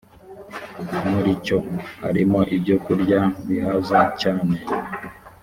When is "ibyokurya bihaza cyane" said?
2.55-4.55